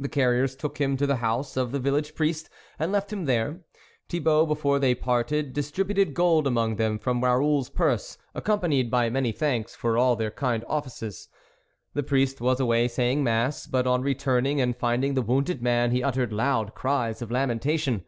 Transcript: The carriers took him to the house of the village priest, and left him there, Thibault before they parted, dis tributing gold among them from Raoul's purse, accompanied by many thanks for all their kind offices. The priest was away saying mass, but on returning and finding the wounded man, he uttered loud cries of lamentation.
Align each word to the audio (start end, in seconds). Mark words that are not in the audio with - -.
The 0.00 0.08
carriers 0.08 0.56
took 0.56 0.78
him 0.78 0.96
to 0.96 1.06
the 1.06 1.18
house 1.22 1.56
of 1.56 1.70
the 1.70 1.78
village 1.78 2.16
priest, 2.16 2.50
and 2.76 2.90
left 2.90 3.12
him 3.12 3.24
there, 3.24 3.60
Thibault 4.08 4.46
before 4.46 4.80
they 4.80 4.96
parted, 4.96 5.52
dis 5.52 5.70
tributing 5.70 6.12
gold 6.12 6.48
among 6.48 6.74
them 6.74 6.98
from 6.98 7.22
Raoul's 7.22 7.70
purse, 7.70 8.18
accompanied 8.34 8.90
by 8.90 9.10
many 9.10 9.30
thanks 9.30 9.76
for 9.76 9.96
all 9.96 10.16
their 10.16 10.32
kind 10.32 10.64
offices. 10.66 11.28
The 11.92 12.02
priest 12.02 12.40
was 12.40 12.58
away 12.58 12.88
saying 12.88 13.22
mass, 13.22 13.68
but 13.68 13.86
on 13.86 14.02
returning 14.02 14.60
and 14.60 14.76
finding 14.76 15.14
the 15.14 15.22
wounded 15.22 15.62
man, 15.62 15.92
he 15.92 16.02
uttered 16.02 16.32
loud 16.32 16.74
cries 16.74 17.22
of 17.22 17.30
lamentation. 17.30 18.04